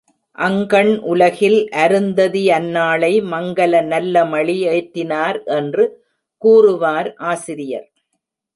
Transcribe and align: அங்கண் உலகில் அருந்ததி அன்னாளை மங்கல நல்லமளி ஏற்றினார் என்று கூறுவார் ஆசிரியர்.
அங்கண் 0.37 0.93
உலகில் 1.03 1.57
அருந்ததி 1.81 2.41
அன்னாளை 2.49 3.11
மங்கல 3.31 3.83
நல்லமளி 3.91 4.57
ஏற்றினார் 4.71 5.39
என்று 5.59 5.85
கூறுவார் 6.41 7.11
ஆசிரியர். 7.27 7.87